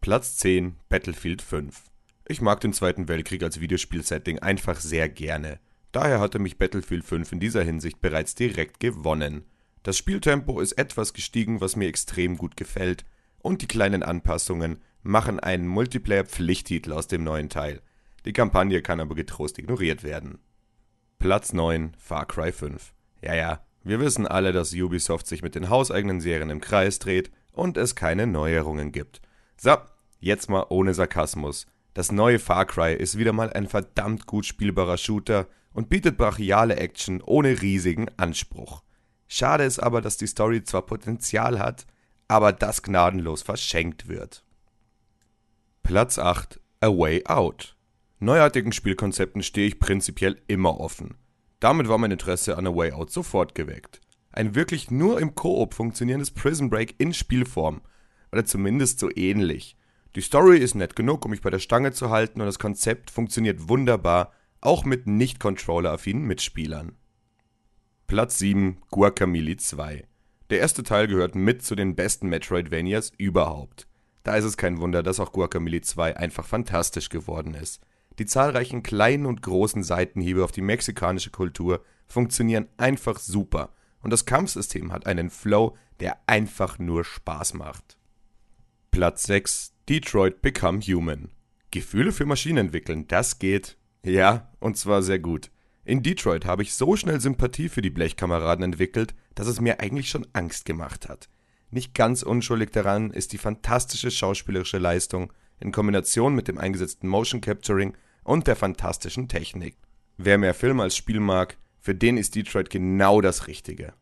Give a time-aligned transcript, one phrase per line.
[0.00, 1.82] Platz 10 Battlefield 5
[2.26, 5.60] Ich mag den Zweiten Weltkrieg als Videospielsetting einfach sehr gerne.
[5.92, 9.44] Daher hatte mich Battlefield 5 in dieser Hinsicht bereits direkt gewonnen.
[9.84, 13.04] Das Spieltempo ist etwas gestiegen, was mir extrem gut gefällt,
[13.38, 17.80] und die kleinen Anpassungen machen einen Multiplayer-Pflichttitel aus dem neuen Teil.
[18.24, 20.40] Die Kampagne kann aber getrost ignoriert werden.
[21.18, 25.68] Platz 9 Far Cry 5 Ja, ja, wir wissen alle, dass Ubisoft sich mit den
[25.68, 29.20] hauseigenen Serien im Kreis dreht und es keine Neuerungen gibt.
[29.56, 29.76] So,
[30.20, 31.66] jetzt mal ohne Sarkasmus.
[31.92, 36.76] Das neue Far Cry ist wieder mal ein verdammt gut spielbarer Shooter und bietet brachiale
[36.76, 38.84] Action ohne riesigen Anspruch.
[39.26, 41.84] Schade ist aber, dass die Story zwar Potenzial hat,
[42.28, 44.44] aber das gnadenlos verschenkt wird.
[45.82, 47.76] Platz 8 A Way Out
[48.20, 51.14] Neuartigen Spielkonzepten stehe ich prinzipiell immer offen.
[51.60, 54.00] Damit war mein Interesse an A Way Out sofort geweckt.
[54.32, 57.80] Ein wirklich nur im Koop funktionierendes Prison Break in Spielform.
[58.32, 59.76] Oder zumindest so ähnlich.
[60.16, 63.10] Die Story ist nett genug, um mich bei der Stange zu halten und das Konzept
[63.10, 66.96] funktioniert wunderbar, auch mit nicht Controller-affinen Mitspielern.
[68.08, 70.06] Platz 7 Guacamelee 2
[70.50, 73.86] Der erste Teil gehört mit zu den besten Metroidvanias überhaupt.
[74.24, 77.80] Da ist es kein Wunder, dass auch Guacamelee 2 einfach fantastisch geworden ist.
[78.18, 84.24] Die zahlreichen kleinen und großen Seitenhiebe auf die mexikanische Kultur funktionieren einfach super und das
[84.24, 87.96] Kampfsystem hat einen Flow, der einfach nur Spaß macht.
[88.90, 91.30] Platz 6 Detroit Become Human
[91.70, 93.76] Gefühle für Maschinen entwickeln, das geht.
[94.04, 95.50] Ja, und zwar sehr gut.
[95.84, 100.08] In Detroit habe ich so schnell Sympathie für die Blechkameraden entwickelt, dass es mir eigentlich
[100.08, 101.28] schon Angst gemacht hat.
[101.70, 107.40] Nicht ganz unschuldig daran ist die fantastische schauspielerische Leistung in Kombination mit dem eingesetzten Motion
[107.40, 107.94] Capturing
[108.28, 109.76] und der fantastischen Technik.
[110.18, 113.94] Wer mehr Film als Spiel mag, für den ist Detroit genau das Richtige.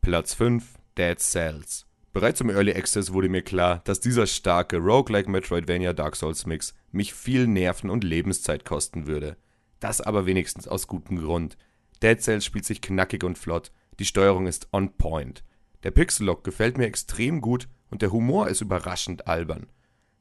[0.00, 0.64] Platz 5
[0.96, 6.16] Dead Cells Bereits im Early Access wurde mir klar, dass dieser starke Roguelike Metroidvania Dark
[6.16, 9.36] Souls Mix mich viel Nerven und Lebenszeit kosten würde.
[9.78, 11.56] Das aber wenigstens aus gutem Grund.
[12.02, 15.44] Dead Cells spielt sich knackig und flott, die Steuerung ist on point.
[15.84, 19.68] Der Pixel-Lock gefällt mir extrem gut und der Humor ist überraschend albern.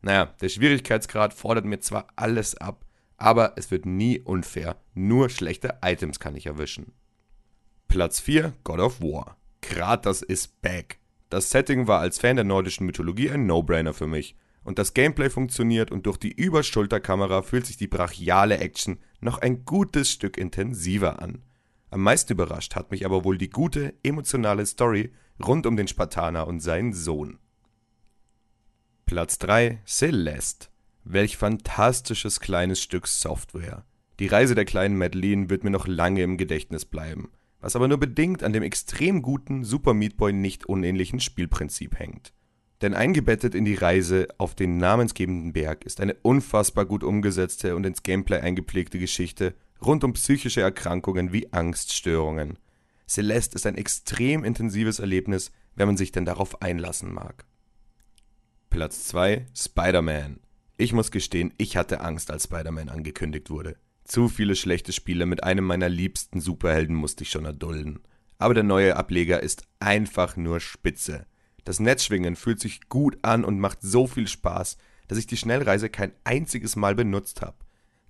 [0.03, 2.85] Naja, der Schwierigkeitsgrad fordert mir zwar alles ab,
[3.17, 6.93] aber es wird nie unfair, nur schlechte Items kann ich erwischen.
[7.87, 9.37] Platz 4 God of War.
[9.61, 10.99] Kratos ist back.
[11.29, 14.35] Das Setting war als Fan der nordischen Mythologie ein No-Brainer für mich.
[14.63, 19.65] Und das Gameplay funktioniert und durch die Überschulterkamera fühlt sich die brachiale Action noch ein
[19.65, 21.43] gutes Stück intensiver an.
[21.89, 26.47] Am meisten überrascht hat mich aber wohl die gute, emotionale Story rund um den Spartaner
[26.47, 27.39] und seinen Sohn.
[29.05, 30.67] Platz 3 Celeste.
[31.09, 33.85] Welch fantastisches kleines Stück Software.
[34.19, 37.29] Die Reise der kleinen Madeline wird mir noch lange im Gedächtnis bleiben
[37.59, 42.33] was aber nur bedingt an dem extrem guten Super Meat Boy nicht unähnlichen Spielprinzip hängt.
[42.81, 47.85] Denn eingebettet in die Reise auf den namensgebenden Berg ist eine unfassbar gut umgesetzte und
[47.85, 52.59] ins Gameplay eingepflegte Geschichte rund um psychische Erkrankungen wie Angststörungen.
[53.07, 57.45] Celeste ist ein extrem intensives Erlebnis, wenn man sich denn darauf einlassen mag.
[58.69, 60.39] Platz 2 Spider-Man.
[60.79, 63.77] Ich muss gestehen, ich hatte Angst, als Spider-Man angekündigt wurde.
[64.03, 67.99] Zu viele schlechte Spiele mit einem meiner liebsten Superhelden musste ich schon erdulden.
[68.37, 71.25] Aber der neue Ableger ist einfach nur spitze.
[71.63, 74.77] Das Netzschwingen fühlt sich gut an und macht so viel Spaß,
[75.07, 77.57] dass ich die Schnellreise kein einziges Mal benutzt habe.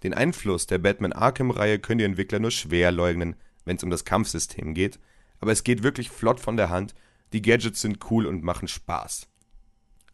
[0.03, 4.03] Den Einfluss der Batman Arkham-Reihe können die Entwickler nur schwer leugnen, wenn es um das
[4.03, 4.99] Kampfsystem geht,
[5.39, 6.95] aber es geht wirklich flott von der Hand,
[7.31, 9.28] die Gadgets sind cool und machen Spaß.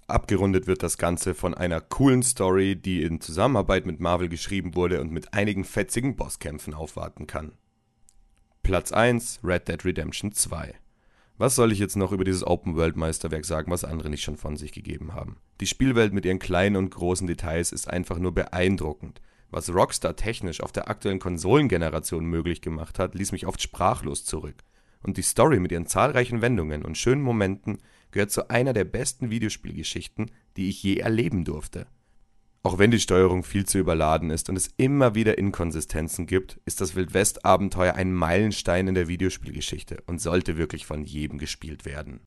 [0.07, 5.01] Abgerundet wird das Ganze von einer coolen Story, die in Zusammenarbeit mit Marvel geschrieben wurde
[5.01, 7.53] und mit einigen fetzigen Bosskämpfen aufwarten kann.
[8.61, 10.75] Platz 1 Red Dead Redemption 2
[11.37, 14.71] was soll ich jetzt noch über dieses Open-World-Meisterwerk sagen, was andere nicht schon von sich
[14.71, 15.37] gegeben haben?
[15.61, 19.19] Die Spielwelt mit ihren kleinen und großen Details ist einfach nur beeindruckend.
[19.49, 24.55] Was Rockstar technisch auf der aktuellen Konsolengeneration möglich gemacht hat, ließ mich oft sprachlos zurück.
[25.01, 27.79] Und die Story mit ihren zahlreichen Wendungen und schönen Momenten
[28.13, 31.87] gehört zu einer der besten Videospielgeschichten, die ich je erleben durfte.
[32.65, 36.79] Auch wenn die Steuerung viel zu überladen ist und es immer wieder Inkonsistenzen gibt, ist
[36.79, 42.21] das Wildwest-Abenteuer ein Meilenstein in der Videospielgeschichte und sollte wirklich von jedem gespielt werden